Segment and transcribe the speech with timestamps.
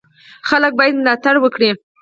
[0.49, 1.69] خلک باید ملاتړ وکړي.